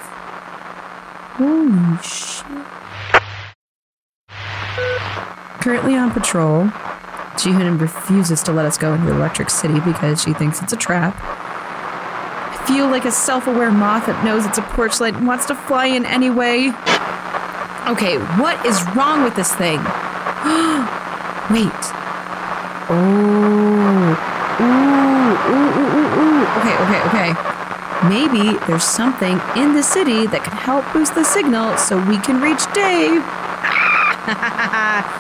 Holy 1.35 2.01
shit. 2.01 2.38
Currently 5.69 5.97
on 5.97 6.09
patrol, 6.09 6.63
Jihoon 7.38 7.79
refuses 7.79 8.41
to 8.41 8.51
let 8.51 8.65
us 8.65 8.75
go 8.75 8.95
into 8.95 9.11
Electric 9.11 9.51
City 9.51 9.79
because 9.81 10.19
she 10.19 10.33
thinks 10.33 10.63
it's 10.63 10.73
a 10.73 10.75
trap. 10.75 11.15
I 11.21 12.65
feel 12.65 12.88
like 12.88 13.05
a 13.05 13.11
self 13.11 13.45
aware 13.45 13.69
moth 13.69 14.07
that 14.07 14.25
knows 14.25 14.47
it's 14.47 14.57
a 14.57 14.63
porch 14.63 14.99
light 14.99 15.13
and 15.13 15.27
wants 15.27 15.45
to 15.45 15.53
fly 15.53 15.85
in 15.85 16.07
anyway. 16.07 16.69
Okay, 17.85 18.17
what 18.41 18.65
is 18.65 18.81
wrong 18.95 19.23
with 19.23 19.35
this 19.35 19.53
thing? 19.53 19.77
Wait. 21.53 21.81
Oh. 22.89 24.17
Ooh, 24.65 25.38
ooh, 25.53 25.69
ooh, 25.85 26.09
ooh. 26.17 26.41
Okay, 26.57 26.73
okay, 26.81 27.01
okay. 27.13 27.29
Maybe 28.09 28.57
there's 28.65 28.83
something 28.83 29.39
in 29.55 29.75
the 29.75 29.83
city 29.83 30.25
that 30.33 30.43
can 30.43 30.57
help 30.57 30.91
boost 30.93 31.13
the 31.13 31.23
signal 31.23 31.77
so 31.77 32.03
we 32.09 32.17
can 32.17 32.41
reach 32.41 32.65
Dave. 32.73 33.21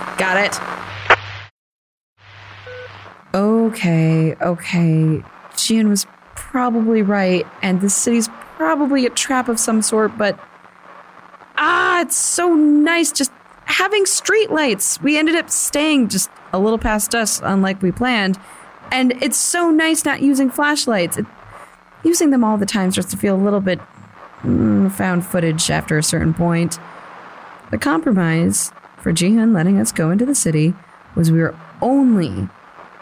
Got 0.19 0.37
it. 0.37 0.59
Okay, 3.33 4.35
okay. 4.35 5.23
Jian 5.53 5.87
was 5.87 6.05
probably 6.35 7.01
right, 7.01 7.47
and 7.61 7.79
the 7.79 7.89
city's 7.89 8.27
probably 8.57 9.05
a 9.05 9.09
trap 9.11 9.47
of 9.47 9.57
some 9.59 9.81
sort, 9.81 10.17
but 10.17 10.37
ah, 11.55 12.01
it's 12.01 12.17
so 12.17 12.53
nice 12.53 13.13
just 13.13 13.31
having 13.63 14.03
streetlights. 14.03 15.01
We 15.01 15.17
ended 15.17 15.35
up 15.35 15.49
staying 15.49 16.09
just 16.09 16.29
a 16.51 16.59
little 16.59 16.79
past 16.79 17.15
us, 17.15 17.39
unlike 17.41 17.81
we 17.81 17.93
planned, 17.93 18.37
and 18.91 19.13
it's 19.23 19.37
so 19.37 19.69
nice 19.69 20.03
not 20.03 20.21
using 20.21 20.49
flashlights. 20.49 21.17
It 21.17 21.25
using 22.03 22.31
them 22.31 22.43
all 22.43 22.57
the 22.57 22.65
time 22.65 22.91
starts 22.91 23.11
to 23.11 23.17
feel 23.17 23.35
a 23.35 23.43
little 23.43 23.61
bit 23.61 23.79
mm, 24.41 24.91
found 24.91 25.25
footage 25.25 25.71
after 25.71 25.97
a 25.97 26.03
certain 26.03 26.33
point. 26.33 26.77
The 27.71 27.77
compromise 27.77 28.71
for 29.01 29.13
Jihan 29.13 29.53
letting 29.53 29.79
us 29.79 29.91
go 29.91 30.11
into 30.11 30.25
the 30.25 30.35
city 30.35 30.73
was 31.15 31.31
we 31.31 31.39
were 31.39 31.55
only, 31.81 32.49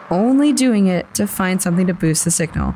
only 0.10 0.54
doing 0.54 0.88
it 0.88 1.14
to 1.16 1.28
find 1.28 1.62
something 1.62 1.88
to 1.88 1.94
boost 1.94 2.24
the 2.24 2.32
signal. 2.32 2.76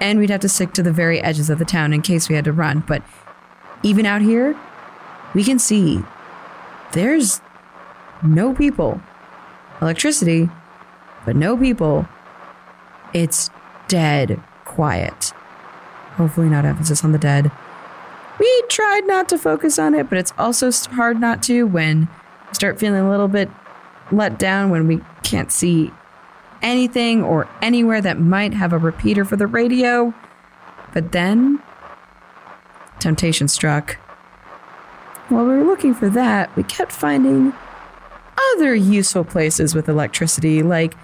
And 0.00 0.18
we'd 0.18 0.30
have 0.30 0.40
to 0.40 0.48
stick 0.48 0.72
to 0.74 0.82
the 0.82 0.92
very 0.92 1.20
edges 1.20 1.50
of 1.50 1.58
the 1.58 1.64
town 1.64 1.92
in 1.92 2.02
case 2.02 2.28
we 2.28 2.34
had 2.34 2.44
to 2.44 2.52
run. 2.52 2.84
But 2.86 3.02
even 3.82 4.06
out 4.06 4.22
here, 4.22 4.58
we 5.34 5.44
can 5.44 5.58
see 5.58 6.02
there's 6.92 7.40
no 8.22 8.54
people. 8.54 9.00
Electricity, 9.80 10.48
but 11.24 11.36
no 11.36 11.56
people. 11.56 12.08
It's 13.12 13.50
dead 13.88 14.42
quiet. 14.64 15.32
Hopefully, 16.16 16.48
not 16.48 16.64
emphasis 16.64 17.04
on 17.04 17.12
the 17.12 17.18
dead. 17.18 17.50
We 18.38 18.62
tried 18.68 19.06
not 19.06 19.28
to 19.30 19.38
focus 19.38 19.78
on 19.78 19.94
it, 19.94 20.08
but 20.08 20.18
it's 20.18 20.32
also 20.38 20.70
hard 20.70 21.20
not 21.20 21.42
to 21.44 21.64
when 21.64 22.08
start 22.52 22.78
feeling 22.78 23.00
a 23.00 23.10
little 23.10 23.28
bit 23.28 23.50
let 24.12 24.38
down 24.38 24.70
when 24.70 24.86
we 24.86 25.00
can't 25.22 25.50
see 25.50 25.90
anything 26.62 27.22
or 27.22 27.48
anywhere 27.62 28.00
that 28.00 28.18
might 28.18 28.54
have 28.54 28.72
a 28.72 28.78
repeater 28.78 29.24
for 29.24 29.36
the 29.36 29.46
radio. 29.46 30.14
But 30.92 31.12
then, 31.12 31.62
temptation 32.98 33.48
struck. 33.48 33.98
While 35.28 35.44
we 35.44 35.56
were 35.56 35.64
looking 35.64 35.94
for 35.94 36.08
that, 36.10 36.54
we 36.56 36.62
kept 36.62 36.92
finding 36.92 37.52
other 38.54 38.74
useful 38.74 39.24
places 39.24 39.74
with 39.74 39.88
electricity, 39.88 40.62
like 40.62 40.94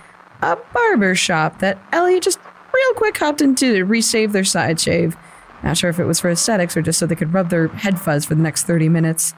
a 0.43 0.57
barber 0.73 1.15
shop 1.15 1.59
that 1.59 1.79
Ellie 1.93 2.21
just 2.21 2.39
real 2.73 2.95
quick 2.95 3.19
hopped 3.19 3.41
into 3.41 3.75
to 3.75 3.85
resave 3.85 4.33
their 4.33 4.45
side 4.45 4.81
shave. 4.81 5.17
Not 5.63 5.77
sure 5.77 5.91
if 5.91 5.99
it 5.99 6.05
was 6.05 6.21
for 6.21 6.31
aesthetics 6.31 6.77
or 6.77 6.83
just 6.83 6.99
so 6.99 7.07
they 7.07 7.15
could 7.15 7.33
rub 7.33 7.51
their 7.51 7.69
head 7.69 8.01
fuzz 8.01 8.25
for 8.25 8.35
the 8.35 8.43
next 8.43 8.65
30 8.65 8.89
minutes. 8.89 9.35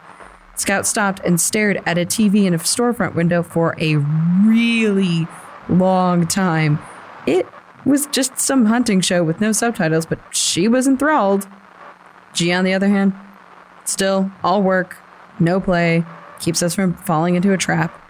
Scout 0.57 0.87
stopped 0.87 1.21
and 1.25 1.41
stared 1.41 1.81
at 1.85 1.99
a 1.99 2.07
TV 2.07 2.45
in 2.45 2.55
a 2.55 2.59
storefront 2.59 3.15
window 3.15 3.43
for 3.43 3.75
a 3.79 3.97
really 3.97 5.27
long 5.69 6.27
time. 6.27 6.79
It 7.27 7.47
was 7.85 8.07
just 8.07 8.39
some 8.39 8.67
hunting 8.67 9.01
show 9.01 9.25
with 9.25 9.41
no 9.41 9.53
subtitles, 9.53 10.07
but 10.07 10.19
she 10.31 10.69
was 10.69 10.87
enthralled. 10.87 11.47
G, 12.33 12.53
on 12.53 12.65
the 12.65 12.75
other 12.75 12.89
hand, 12.89 13.13
still 13.85 14.31
all 14.43 14.63
work, 14.63 14.97
no 15.39 15.61
play, 15.61 16.05
keeps 16.41 16.63
us 16.63 16.75
from 16.75 16.95
falling 16.95 17.35
into 17.35 17.53
a 17.53 17.59
trap. 17.59 18.01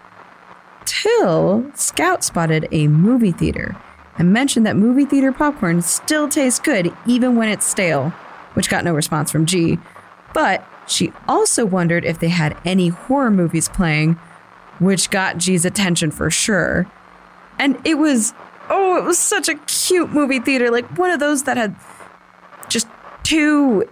Till 0.85 1.71
Scout 1.75 2.23
spotted 2.23 2.69
a 2.71 2.89
movie 2.89 3.33
theater 3.33 3.77
and 4.19 4.33
mentioned 4.33 4.67
that 4.67 4.77
movie 4.77 5.05
theater 5.07 5.33
popcorn 5.33 5.83
still 5.83 6.29
tastes 6.29 6.61
good 6.61 6.95
even 7.07 7.37
when 7.37 7.49
it's 7.49 7.67
stale, 7.67 8.11
which 8.53 8.69
got 8.69 8.85
no 8.85 8.95
response 8.95 9.31
from 9.31 9.47
G. 9.47 9.79
But 10.33 10.67
she 10.87 11.13
also 11.29 11.65
wondered 11.65 12.05
if 12.05 12.19
they 12.19 12.29
had 12.29 12.57
any 12.65 12.89
horror 12.89 13.31
movies 13.31 13.69
playing, 13.69 14.15
which 14.79 15.11
got 15.11 15.39
G's 15.39 15.65
attention 15.65 16.11
for 16.11 16.31
sure. 16.31 16.87
And 17.59 17.81
it 17.87 17.95
was, 17.95 18.35
oh, 18.69 18.97
it 18.97 19.05
was 19.05 19.19
such 19.19 19.49
a 19.49 19.55
cute 19.55 20.11
movie 20.11 20.41
theater, 20.41 20.71
like 20.71 20.99
one 20.99 21.11
of 21.11 21.21
those 21.21 21.45
that 21.45 21.57
had 21.57 21.75
just 22.69 22.87
two 23.23 23.89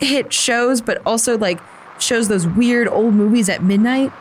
hit 0.00 0.32
shows, 0.32 0.80
but 0.80 1.00
also 1.06 1.38
like 1.38 1.60
shows 1.98 2.28
those 2.28 2.46
weird 2.46 2.88
old 2.88 3.14
movies 3.14 3.48
at 3.48 3.62
midnight. 3.62 4.12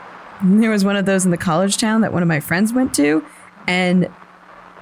And 0.41 0.61
there 0.61 0.69
was 0.69 0.83
one 0.83 0.95
of 0.95 1.05
those 1.05 1.25
in 1.25 1.31
the 1.31 1.37
college 1.37 1.77
town 1.77 2.01
that 2.01 2.13
one 2.13 2.21
of 2.21 2.27
my 2.27 2.39
friends 2.39 2.73
went 2.73 2.93
to, 2.95 3.25
and 3.67 4.09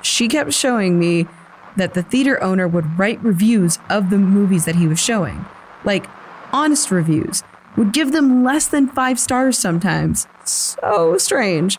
she 0.01 0.27
kept 0.27 0.53
showing 0.53 0.98
me 0.98 1.27
that 1.75 1.93
the 1.93 2.03
theater 2.03 2.41
owner 2.41 2.67
would 2.67 2.98
write 2.98 3.22
reviews 3.24 3.77
of 3.89 4.10
the 4.10 4.17
movies 4.17 4.65
that 4.65 4.75
he 4.75 4.88
was 4.88 5.00
showing. 5.00 5.46
Like, 5.84 6.08
honest 6.51 6.91
reviews. 6.91 7.44
Would 7.77 7.94
give 7.94 8.12
them 8.12 8.44
less 8.44 8.68
than 8.68 8.88
five 8.88 9.20
stars 9.20 9.58
sometimes. 9.58 10.27
So 10.46 11.18
strange. 11.18 11.77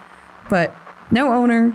But 0.48 0.74
no 1.10 1.32
owner. 1.32 1.74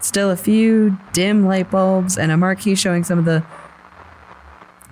Still 0.00 0.30
a 0.30 0.36
few 0.36 0.98
dim 1.12 1.46
light 1.46 1.70
bulbs 1.70 2.16
and 2.16 2.30
a 2.30 2.36
marquee 2.36 2.74
showing 2.74 3.02
some 3.04 3.18
of 3.18 3.24
the, 3.24 3.44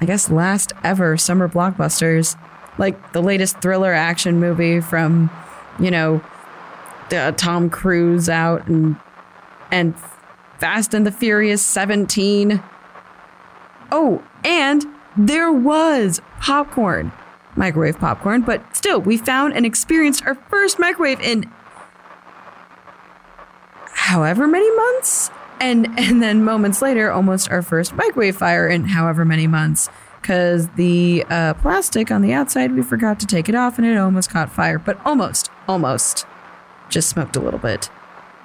I 0.00 0.07
guess, 0.07 0.31
last 0.31 0.73
ever 0.83 1.16
summer 1.16 1.49
blockbusters. 1.49 2.37
Like 2.78 3.12
the 3.12 3.23
latest 3.23 3.61
thriller 3.62 3.93
action 3.93 4.40
movie 4.40 4.81
from, 4.81 5.31
you 5.78 5.90
know, 5.90 6.21
uh, 7.12 7.33
Tom 7.33 7.71
Cruise 7.71 8.28
out 8.28 8.66
and 8.66 8.97
and 9.71 9.95
Fast 10.59 10.95
and 10.95 11.07
the 11.07 11.12
Furious 11.12 11.64
17. 11.64 12.62
Oh, 13.93 14.23
and 14.45 14.85
there 15.16 15.52
was 15.52 16.21
popcorn, 16.40 17.12
microwave 17.57 17.99
popcorn, 17.99 18.43
but 18.43 18.77
still, 18.77 19.01
we 19.01 19.17
found 19.17 19.55
and 19.55 19.67
experienced 19.67 20.25
our 20.27 20.35
first 20.35 20.79
microwave 20.79 21.21
in 21.21 21.51
however 24.07 24.47
many 24.47 24.71
months? 24.77 25.31
And, 25.61 25.89
and 25.99 26.23
then 26.23 26.45
moments 26.45 26.81
later, 26.81 27.11
almost 27.11 27.51
our 27.51 27.63
first 27.63 27.95
microwave 27.95 28.37
fire 28.37 28.69
in 28.69 28.85
however 28.85 29.25
many 29.25 29.47
months. 29.47 29.89
Because 30.21 30.69
the 30.71 31.25
uh, 31.31 31.55
plastic 31.55 32.11
on 32.11 32.21
the 32.21 32.33
outside, 32.33 32.75
we 32.75 32.83
forgot 32.83 33.21
to 33.21 33.27
take 33.27 33.49
it 33.49 33.55
off 33.55 33.79
and 33.79 33.87
it 33.87 33.97
almost 33.97 34.29
caught 34.29 34.51
fire. 34.51 34.79
But 34.79 34.99
almost, 35.05 35.51
almost. 35.69 36.27
Just 36.89 37.09
smoked 37.09 37.37
a 37.37 37.41
little 37.41 37.61
bit. 37.61 37.91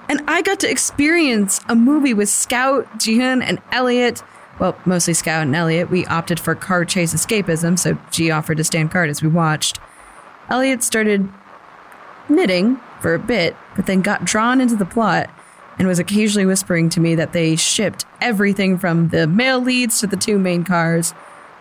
And 0.08 0.22
I 0.28 0.42
got 0.42 0.60
to 0.60 0.70
experience 0.70 1.62
a 1.68 1.76
movie 1.76 2.14
with 2.14 2.30
Scout, 2.30 2.86
Jihan, 3.00 3.42
and 3.44 3.62
Elliot. 3.72 4.22
Well, 4.62 4.78
mostly 4.86 5.16
Scout 5.16 5.42
and 5.42 5.56
Elliot. 5.56 5.90
We 5.90 6.06
opted 6.06 6.40
for 6.40 6.54
car 6.54 6.86
chase 6.86 7.16
escapism, 7.16 7.80
so 7.80 7.98
G 8.12 8.30
offered 8.30 8.58
to 8.58 8.64
stand 8.64 8.92
guard 8.92 9.10
as 9.10 9.24
we 9.24 9.28
watched. 9.28 9.80
Elliot 10.50 10.84
started 10.84 11.28
knitting 12.30 12.80
for 13.00 13.16
a 13.16 13.20
bit, 13.20 13.56
but 13.76 13.88
then 13.88 14.02
got 14.02 14.24
drawn 14.24 14.62
into 14.62 14.76
the 14.76 14.86
plot. 14.86 15.32
and 15.80 15.88
was 15.88 15.98
occasionally 15.98 16.46
whispering 16.46 16.90
to 16.90 17.00
me 17.00 17.16
that 17.16 17.34
they 17.34 17.56
shipped 17.56 18.06
everything 18.22 18.78
from 18.78 19.10
the 19.10 19.26
male 19.26 19.60
leads 19.60 20.00
to 20.00 20.06
the 20.06 20.16
two 20.16 20.38
main 20.38 20.64
cars. 20.64 21.16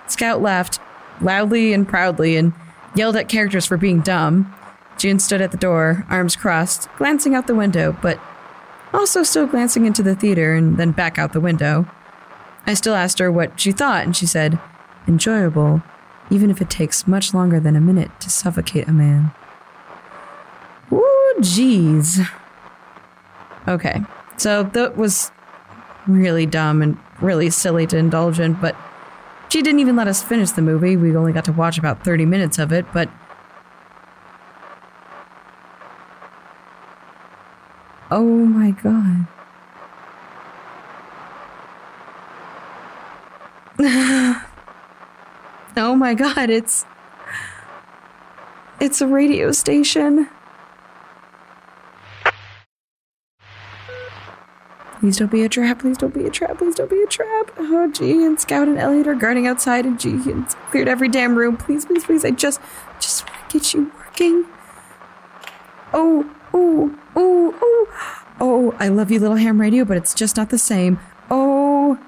Scout 0.07 0.43
laughed 0.43 0.79
loudly 1.23 1.73
and 1.73 1.89
proudly 1.89 2.37
and 2.37 2.53
yelled 2.95 3.17
at 3.17 3.31
characters 3.31 3.65
for 3.65 3.79
being 3.79 4.01
dumb. 4.01 4.55
June 4.99 5.19
stood 5.19 5.41
at 5.41 5.53
the 5.53 5.57
door, 5.57 6.05
arms 6.11 6.37
crossed, 6.37 6.87
glancing 6.99 7.35
out 7.35 7.47
the 7.47 7.55
window, 7.55 7.97
but 8.03 8.21
also 8.93 9.23
still 9.23 9.47
glancing 9.47 9.87
into 9.87 10.03
the 10.03 10.15
theater 10.15 10.55
and 10.55 10.77
then 10.77 10.91
back 10.91 11.19
out 11.19 11.33
the 11.33 11.41
window. 11.41 11.89
I 12.67 12.75
still 12.75 12.95
asked 12.95 13.19
her 13.19 13.33
what 13.33 13.59
she 13.59 13.73
thought, 13.73 14.05
and 14.05 14.17
she 14.17 14.27
said, 14.27 14.59
enjoyable, 15.07 15.83
even 16.31 16.51
if 16.51 16.61
it 16.61 16.71
takes 16.71 17.07
much 17.07 17.35
longer 17.35 17.59
than 17.59 17.75
a 17.77 17.81
minute 17.81 18.11
to 18.21 18.31
suffocate 18.31 18.87
a 18.89 18.93
man. 18.93 19.33
Ooh, 20.93 21.35
jeez. 21.39 22.29
Okay, 23.67 24.01
so 24.37 24.63
that 24.63 24.97
was 24.97 25.33
really 26.07 26.47
dumb 26.47 26.83
and 26.83 26.99
really 27.21 27.51
silly 27.51 27.87
to 27.87 27.97
indulge 27.97 28.41
in, 28.41 28.55
but 28.55 28.77
she 29.49 29.63
didn't 29.63 29.81
even 29.81 29.97
let 29.97 30.07
us 30.07 30.23
finish 30.23 30.53
the 30.53 30.63
movie. 30.63 30.97
We 30.97 31.17
only 31.17 31.33
got 31.33 31.45
to 31.47 31.53
watch 31.53 31.77
about 31.77 32.05
30 32.05 32.25
minutes 32.25 32.59
of 32.59 32.73
it, 32.73 32.87
but. 32.93 33.11
Oh 38.13 38.25
my 38.25 38.71
god. 38.71 39.27
oh 45.77 45.97
my 45.97 46.13
god, 46.13 46.51
it's. 46.51 46.85
It's 48.79 49.01
a 49.01 49.07
radio 49.07 49.53
station. 49.53 50.29
Please 54.99 55.17
don't 55.17 55.31
be 55.31 55.45
a 55.45 55.49
trap. 55.49 55.79
Please 55.79 55.97
don't 55.97 56.13
be 56.13 56.27
a 56.27 56.31
trap. 56.31 56.59
Please 56.59 56.75
don't 56.75 56.91
be 56.91 57.03
a 57.03 57.07
trap. 57.07 57.53
Oh, 57.57 57.91
gee. 57.91 58.23
And 58.25 58.39
Scout 58.39 58.69
and 58.69 58.77
Elliot 58.79 59.07
are 59.07 59.15
guarding 59.15 59.47
outside, 59.47 59.87
and 59.87 59.99
G, 59.99 60.19
it's 60.27 60.55
cleared 60.71 60.89
every 60.89 61.09
damn 61.09 61.37
room. 61.37 61.57
Please, 61.57 61.87
please, 61.87 62.05
please. 62.05 62.23
I 62.23 62.33
just, 62.33 62.61
just 62.99 63.27
want 63.27 63.51
to 63.51 63.59
get 63.59 63.73
you 63.73 63.91
working. 63.97 64.45
Oh, 65.95 66.31
oh, 66.53 66.99
oh, 67.17 67.55
oh. 67.63 68.27
Oh, 68.41 68.75
I 68.79 68.89
love 68.89 69.11
you, 69.11 69.21
little 69.21 69.37
ham 69.37 69.59
radio, 69.59 69.87
but 69.87 69.97
it's 69.97 70.13
just 70.13 70.37
not 70.37 70.51
the 70.51 70.59
same. 70.59 70.99
Oh. 71.31 71.99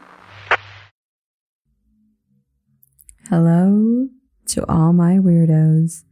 Hello 3.35 4.09
to 4.49 4.71
all 4.71 4.93
my 4.93 5.15
weirdos. 5.15 6.05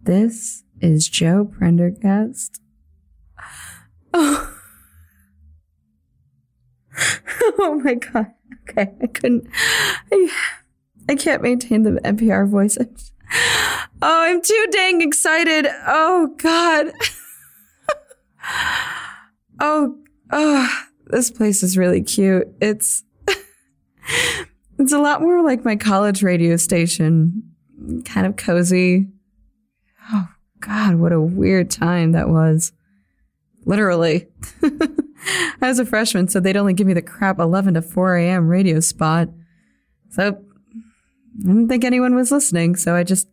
This 0.00 0.64
is 0.80 1.08
Jo 1.08 1.44
Prendergast. 1.44 2.60
Oh. 4.12 4.52
oh 7.60 7.80
my 7.84 7.94
god. 7.94 8.32
Okay, 8.68 8.92
I 9.00 9.06
couldn't. 9.06 9.46
I, 10.10 10.32
I 11.08 11.14
can't 11.14 11.42
maintain 11.42 11.84
the 11.84 12.00
NPR 12.02 12.48
voice. 12.48 12.76
Oh, 12.76 12.86
I'm 14.02 14.42
too 14.42 14.66
dang 14.72 15.00
excited. 15.00 15.68
Oh 15.86 16.34
god. 16.38 16.90
oh, 19.60 19.96
oh, 20.32 20.82
this 21.06 21.30
place 21.30 21.62
is 21.62 21.78
really 21.78 22.02
cute. 22.02 22.48
It's 22.60 23.04
it's 24.78 24.92
a 24.92 24.98
lot 24.98 25.20
more 25.20 25.42
like 25.42 25.64
my 25.64 25.76
college 25.76 26.22
radio 26.22 26.56
station. 26.56 27.42
Kind 28.04 28.26
of 28.26 28.36
cozy. 28.36 29.08
Oh 30.12 30.28
god, 30.60 30.96
what 30.96 31.12
a 31.12 31.20
weird 31.20 31.70
time 31.70 32.12
that 32.12 32.28
was. 32.28 32.72
Literally. 33.64 34.28
I 34.62 35.68
was 35.68 35.78
a 35.78 35.84
freshman, 35.84 36.28
so 36.28 36.40
they'd 36.40 36.56
only 36.56 36.74
give 36.74 36.86
me 36.86 36.94
the 36.94 37.02
crap 37.02 37.38
11 37.38 37.74
to 37.74 37.82
4 37.82 38.16
a.m. 38.16 38.48
radio 38.48 38.80
spot. 38.80 39.28
So 40.10 40.28
I 40.28 40.32
didn't 41.42 41.68
think 41.68 41.84
anyone 41.84 42.14
was 42.14 42.32
listening, 42.32 42.76
so 42.76 42.94
I 42.94 43.02
just 43.02 43.28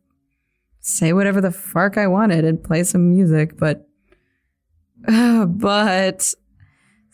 say 0.82 1.14
whatever 1.14 1.42
the 1.42 1.52
fuck 1.52 1.98
I 1.98 2.08
wanted 2.08 2.46
and 2.46 2.64
play 2.64 2.84
some 2.84 3.10
music, 3.10 3.58
but 3.58 3.88
uh, 5.08 5.46
but 5.46 6.34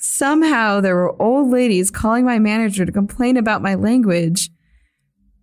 somehow 0.01 0.81
there 0.81 0.95
were 0.95 1.21
old 1.21 1.51
ladies 1.51 1.91
calling 1.91 2.25
my 2.25 2.39
manager 2.39 2.85
to 2.85 2.91
complain 2.91 3.37
about 3.37 3.61
my 3.61 3.75
language. 3.75 4.49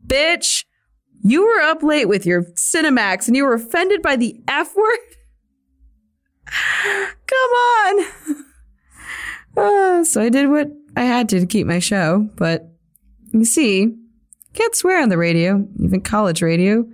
Bitch, 0.07 0.65
you 1.23 1.47
were 1.47 1.61
up 1.61 1.83
late 1.83 2.09
with 2.09 2.27
your 2.27 2.43
Cinemax 2.43 3.29
and 3.29 3.37
you 3.37 3.45
were 3.45 3.55
offended 3.55 4.03
by 4.03 4.17
the 4.17 4.41
F 4.49 4.75
word? 4.77 4.99
Come 7.27 7.51
on. 7.51 8.07
Uh, 9.57 10.05
so 10.05 10.21
I 10.21 10.29
did 10.29 10.49
what 10.49 10.69
I 10.97 11.03
had 11.03 11.29
to 11.31 11.41
to 11.41 11.47
keep 11.47 11.67
my 11.67 11.81
show, 11.81 12.29
but 12.37 12.71
you 13.33 13.45
see, 13.45 13.93
can't 14.53 14.77
swear 14.77 15.03
on 15.03 15.09
the 15.09 15.19
radio, 15.19 15.67
even 15.81 16.01
college 16.01 16.43
radio, 16.43 16.85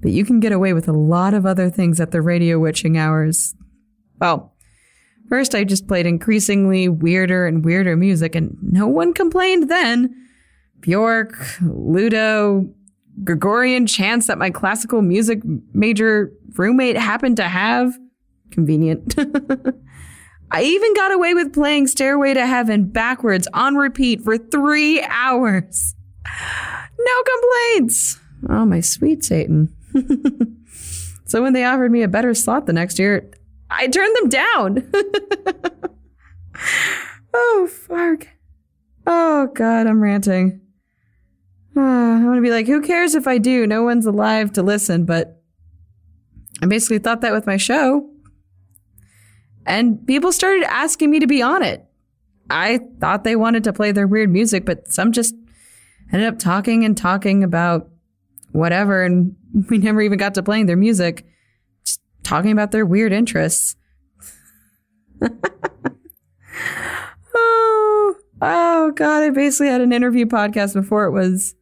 but 0.00 0.12
you 0.12 0.24
can 0.24 0.40
get 0.40 0.52
away 0.52 0.72
with 0.72 0.88
a 0.88 0.92
lot 0.92 1.34
of 1.34 1.44
other 1.44 1.68
things 1.68 2.00
at 2.00 2.10
the 2.10 2.22
radio 2.22 2.58
witching 2.58 2.96
hours. 2.96 3.54
Well, 4.18 4.54
first 5.28 5.54
I 5.54 5.64
just 5.64 5.86
played 5.86 6.06
increasingly 6.06 6.88
weirder 6.88 7.46
and 7.46 7.64
weirder 7.64 7.96
music, 7.96 8.34
and 8.34 8.56
no 8.62 8.86
one 8.86 9.12
complained 9.12 9.70
then. 9.70 10.14
Bjork, 10.80 11.34
Ludo, 11.60 12.68
Gregorian 13.24 13.86
chants 13.86 14.26
that 14.28 14.38
my 14.38 14.50
classical 14.50 15.02
music 15.02 15.40
major 15.72 16.32
roommate 16.56 16.96
happened 16.96 17.36
to 17.38 17.48
have. 17.48 17.96
Convenient. 18.50 19.14
I 20.50 20.62
even 20.62 20.94
got 20.94 21.12
away 21.12 21.34
with 21.34 21.52
playing 21.52 21.88
Stairway 21.88 22.34
to 22.34 22.46
Heaven 22.46 22.86
backwards 22.86 23.46
on 23.52 23.74
repeat 23.74 24.22
for 24.22 24.38
three 24.38 25.02
hours. 25.02 25.94
No 26.98 27.22
complaints. 27.22 28.18
Oh, 28.48 28.64
my 28.64 28.80
sweet 28.80 29.24
Satan. 29.24 29.74
so 31.26 31.42
when 31.42 31.52
they 31.52 31.64
offered 31.64 31.90
me 31.90 32.02
a 32.02 32.08
better 32.08 32.34
slot 32.34 32.66
the 32.66 32.72
next 32.72 32.98
year, 32.98 33.30
I 33.70 33.86
turned 33.88 34.16
them 34.16 34.28
down. 34.28 34.92
oh, 37.34 37.68
fuck. 37.70 38.28
Oh, 39.06 39.48
God, 39.54 39.86
I'm 39.86 40.02
ranting. 40.02 40.60
Uh, 41.76 41.80
I'm 41.80 42.24
going 42.24 42.36
to 42.36 42.42
be 42.42 42.50
like, 42.50 42.66
who 42.66 42.82
cares 42.82 43.14
if 43.14 43.26
I 43.26 43.38
do? 43.38 43.66
No 43.66 43.82
one's 43.82 44.06
alive 44.06 44.52
to 44.54 44.62
listen, 44.62 45.04
but 45.04 45.42
I 46.62 46.66
basically 46.66 46.98
thought 46.98 47.20
that 47.20 47.32
with 47.32 47.46
my 47.46 47.56
show. 47.56 48.10
And 49.64 50.04
people 50.06 50.32
started 50.32 50.64
asking 50.64 51.10
me 51.10 51.20
to 51.20 51.26
be 51.26 51.42
on 51.42 51.62
it. 51.62 51.84
I 52.50 52.80
thought 53.00 53.24
they 53.24 53.36
wanted 53.36 53.64
to 53.64 53.72
play 53.72 53.92
their 53.92 54.06
weird 54.06 54.30
music, 54.30 54.64
but 54.64 54.88
some 54.88 55.12
just 55.12 55.34
ended 56.12 56.26
up 56.26 56.38
talking 56.38 56.84
and 56.84 56.96
talking 56.96 57.44
about 57.44 57.88
whatever. 58.52 59.04
And 59.04 59.36
we 59.70 59.78
never 59.78 60.00
even 60.00 60.18
got 60.18 60.34
to 60.34 60.42
playing 60.42 60.66
their 60.66 60.76
music, 60.76 61.26
talking 62.28 62.52
about 62.52 62.70
their 62.72 62.84
weird 62.84 63.12
interests. 63.12 63.74
oh, 67.34 68.14
oh, 68.42 68.92
God. 68.94 69.22
I 69.22 69.30
basically 69.30 69.68
had 69.68 69.80
an 69.80 69.92
interview 69.92 70.26
podcast 70.26 70.74
before 70.74 71.06
it 71.06 71.12
was, 71.12 71.54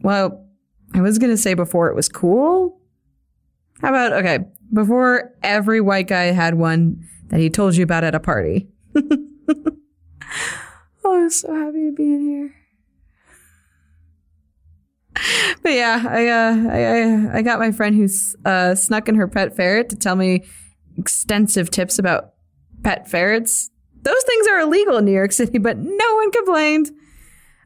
well, 0.00 0.46
I 0.94 1.02
was 1.02 1.18
going 1.18 1.32
to 1.32 1.36
say 1.36 1.52
before 1.52 1.90
it 1.90 1.94
was 1.94 2.08
cool. 2.08 2.80
How 3.82 3.90
about, 3.90 4.12
okay, 4.14 4.38
before 4.72 5.34
every 5.42 5.82
white 5.82 6.08
guy 6.08 6.24
had 6.24 6.54
one 6.54 7.06
that 7.28 7.40
he 7.40 7.50
told 7.50 7.76
you 7.76 7.84
about 7.84 8.04
at 8.04 8.14
a 8.14 8.20
party. 8.20 8.68
oh, 8.96 9.02
I'm 11.04 11.28
so 11.28 11.54
happy 11.54 11.90
to 11.90 11.92
be 11.92 12.04
in 12.04 12.20
here. 12.22 12.54
But 15.62 15.72
yeah, 15.72 16.04
I, 16.06 16.26
uh, 16.28 17.32
I, 17.34 17.38
I, 17.38 17.42
got 17.42 17.58
my 17.58 17.72
friend 17.72 17.96
who 17.96 18.08
uh, 18.44 18.74
snuck 18.74 19.08
in 19.08 19.14
her 19.14 19.26
pet 19.26 19.56
ferret 19.56 19.88
to 19.90 19.96
tell 19.96 20.14
me 20.14 20.44
extensive 20.98 21.70
tips 21.70 21.98
about 21.98 22.34
pet 22.82 23.08
ferrets. 23.08 23.70
Those 24.02 24.22
things 24.24 24.46
are 24.48 24.60
illegal 24.60 24.98
in 24.98 25.06
New 25.06 25.12
York 25.12 25.32
City, 25.32 25.58
but 25.58 25.78
no 25.78 26.14
one 26.16 26.30
complained. 26.30 26.90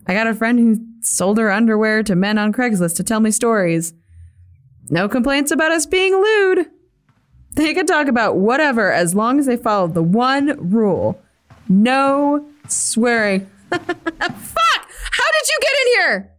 I 0.07 0.14
got 0.14 0.28
a 0.28 0.35
friend 0.35 0.59
who 0.59 0.76
sold 1.00 1.38
her 1.38 1.50
underwear 1.50 2.02
to 2.04 2.14
men 2.14 2.38
on 2.38 2.52
Craigslist 2.52 2.96
to 2.96 3.04
tell 3.04 3.20
me 3.20 3.31
stories. 3.31 3.92
No 4.88 5.09
complaints 5.09 5.50
about 5.50 5.72
us 5.72 5.85
being 5.85 6.14
lewd. 6.14 6.66
They 7.54 7.74
can 7.74 7.87
talk 7.87 8.07
about 8.07 8.37
whatever 8.37 8.92
as 8.92 9.14
long 9.14 9.40
as 9.40 9.46
they 9.46 9.57
follow 9.57 9.88
the 9.88 10.02
one 10.02 10.70
rule 10.70 11.20
no 11.68 12.48
swearing. 12.68 13.40
Fuck! 13.70 13.81
How 13.81 15.28
did 15.33 15.48
you 15.48 15.59
get 15.61 15.72
in 15.72 16.00
here? 16.00 16.38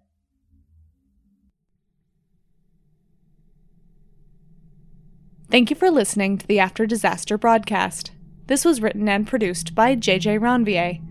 Thank 5.51 5.71
you 5.71 5.75
for 5.75 5.89
listening 5.89 6.37
to 6.37 6.45
the 6.45 6.59
After 6.59 6.85
Disaster 6.85 7.35
broadcast. 7.35 8.11
This 8.45 8.63
was 8.63 8.83
written 8.83 9.09
and 9.09 9.25
produced 9.25 9.73
by 9.73 9.95
JJ 9.95 10.39
Ranvier. 10.39 11.01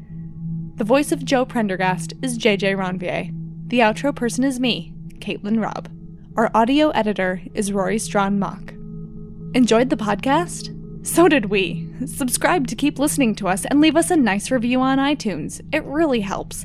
The 0.77 0.85
voice 0.85 1.11
of 1.11 1.25
Jo 1.25 1.45
Prendergast 1.45 2.13
is 2.23 2.39
JJ 2.39 2.77
Ranvier. 2.77 3.35
The 3.69 3.81
outro 3.81 4.15
person 4.15 4.45
is 4.45 4.61
me, 4.61 4.95
Caitlin 5.15 5.61
Robb. 5.61 5.91
Our 6.37 6.53
audio 6.55 6.91
editor 6.91 7.43
is 7.53 7.73
Rory 7.73 7.97
Strahn-Mauk. 7.97 9.57
Enjoyed 9.57 9.91
the 9.91 9.97
podcast? 9.97 10.73
So 11.05 11.27
did 11.27 11.47
we. 11.47 11.93
Subscribe 12.07 12.69
to 12.69 12.77
keep 12.77 13.01
listening 13.01 13.35
to 13.37 13.49
us 13.49 13.65
and 13.65 13.81
leave 13.81 13.97
us 13.97 14.13
a 14.13 14.17
nice 14.17 14.53
review 14.53 14.81
on 14.81 14.99
iTunes. 14.99 15.61
It 15.75 15.85
really 15.85 16.21
helps. 16.21 16.65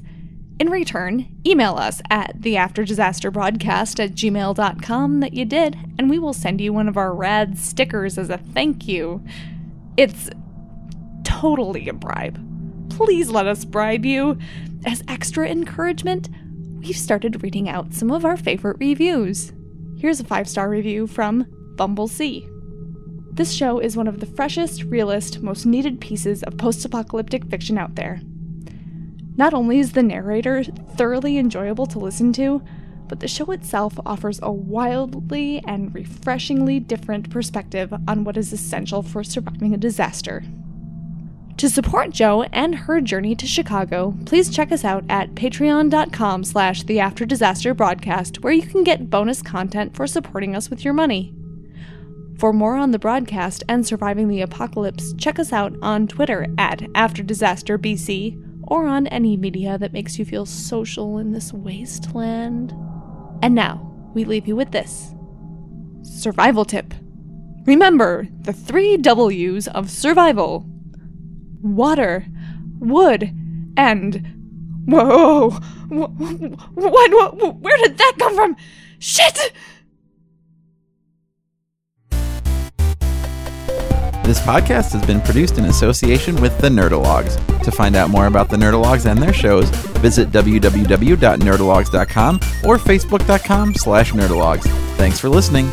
In 0.60 0.70
return, 0.70 1.28
email 1.46 1.76
us 1.76 2.02
at 2.10 2.39
theafterdisasterbroadcast 2.39 4.04
at 4.04 4.12
gmail.com 4.12 5.20
that 5.20 5.34
you 5.34 5.46
did, 5.46 5.78
and 5.98 6.10
we 6.10 6.20
will 6.20 6.34
send 6.34 6.62
you 6.62 6.72
one 6.72 6.88
of 6.88 6.96
our 6.96 7.13
rad 7.13 7.58
stickers 7.58 8.18
as 8.18 8.30
a 8.30 8.38
thank 8.38 8.88
you. 8.88 9.24
It's 9.98 10.30
totally 11.24 11.89
a 11.89 11.94
bribe. 11.94 12.39
Please 12.92 13.30
let 13.30 13.48
us 13.48 13.66
bribe 13.66 14.06
you. 14.06 14.38
As 14.86 15.04
extra 15.08 15.48
encouragement, 15.48 16.30
we've 16.80 16.96
started 16.96 17.42
reading 17.42 17.68
out 17.68 17.94
some 17.94 18.12
of 18.12 18.24
our 18.24 18.38
favorite 18.38 18.78
reviews. 18.80 19.54
Here's 19.98 20.20
a 20.20 20.26
five 20.26 20.48
star 20.48 20.70
review 20.70 21.08
from 21.08 21.48
Bumble 21.76 22.08
C. 22.08 22.48
This 23.32 23.52
show 23.52 23.80
is 23.80 23.98
one 23.98 24.08
of 24.08 24.20
the 24.20 24.28
freshest, 24.28 24.84
realest, 24.84 25.42
most 25.42 25.66
needed 25.66 26.00
pieces 26.00 26.44
of 26.44 26.58
post 26.58 26.86
apocalyptic 26.86 27.46
fiction 27.46 27.80
out 27.80 27.96
there. 27.96 28.22
Not 29.36 29.54
only 29.54 29.80
is 29.80 29.93
the 29.93 30.04
narrator 30.04 30.63
thoroughly 30.63 31.38
enjoyable 31.38 31.86
to 31.88 32.00
listen 32.00 32.34
to, 32.34 32.62
but 33.08 33.19
the 33.19 33.28
show 33.28 33.52
itself 33.52 33.93
offers 34.06 34.39
a 34.41 34.52
wildly 34.52 35.62
and 35.67 35.93
refreshingly 35.93 36.80
different 36.80 37.30
perspective 37.30 37.93
on 38.08 38.24
what 38.24 38.38
is 38.38 38.54
essential 38.54 39.02
for 39.02 39.24
surviving 39.24 39.74
a 39.74 39.78
disaster. 39.78 40.43
To 41.58 41.69
support 41.69 42.10
Jo 42.10 42.43
and 42.52 42.74
her 42.74 43.00
journey 43.02 43.36
to 43.36 43.46
Chicago, 43.46 44.15
please 44.26 44.50
check 44.50 44.72
us 44.72 44.84
out 44.84 45.04
at 45.10 45.36
patreon.com 45.36 46.43
slash 46.43 46.84
the 46.84 47.00
after 47.00 47.26
disaster 47.26 47.74
broadcast, 47.74 48.43
where 48.43 48.54
you 48.54 48.63
can 48.63 48.84
get 48.84 49.10
bonus 49.10 49.41
content 49.41 49.96
for 49.96 50.08
supporting 50.08 50.56
us 50.56 50.69
with 50.69 50.84
your 50.84 50.93
money. 50.93 51.34
For 52.39 52.52
more 52.52 52.76
on 52.76 52.91
the 52.91 53.00
broadcast 53.00 53.63
and 53.69 53.86
surviving 53.86 54.28
the 54.28 54.41
apocalypse, 54.41 55.13
check 55.13 55.38
us 55.38 55.54
out 55.54 55.76
on 55.82 56.08
Twitter 56.08 56.48
at 56.58 56.80
AfterDisasterBC 56.80 58.53
or 58.63 58.88
on 58.88 59.08
any 59.08 59.38
media 59.38 59.78
that 59.78 59.93
makes 59.93 60.17
you 60.17 60.26
feel 60.26 60.45
social 60.45 61.17
in 61.17 61.32
this 61.32 61.54
wasteland. 61.54 62.73
And 63.41 63.56
now, 63.56 63.89
we 64.13 64.26
leave 64.26 64.47
you 64.47 64.56
with 64.56 64.71
this 64.71 65.13
survival 66.04 66.65
tip. 66.65 66.93
Remember 67.65 68.28
the 68.41 68.54
three 68.54 68.97
W's 68.97 69.67
of 69.67 69.89
survival 69.89 70.65
water, 71.62 72.26
wood, 72.80 73.34
and. 73.78 74.30
Whoa! 74.86 75.52
What, 75.89 77.62
where 77.62 77.78
did 77.78 77.97
that 77.97 78.15
come 78.19 78.36
from? 78.36 78.58
Shit! 78.99 79.54
This 84.34 84.41
podcast 84.41 84.93
has 84.93 85.06
been 85.06 85.22
produced 85.22 85.60
in 85.60 85.65
association 85.65 86.41
with 86.41 86.58
the 86.58 86.67
Nerdologues. 86.67 87.38
To 87.62 87.72
find 87.72 87.96
out 87.96 88.10
more 88.10 88.26
about 88.26 88.50
the 88.50 88.58
Nerdologues 88.58 89.06
and 89.06 89.22
their 89.22 89.32
shows, 89.32 89.69
visit 90.00 90.32
www.nerdologues.com 90.32 92.36
or 92.63 92.80
facebook.com 92.80 93.76
slash 93.76 94.12
nerdologues. 94.13 94.63
Thanks 94.96 95.19
for 95.19 95.30
listening. 95.30 95.72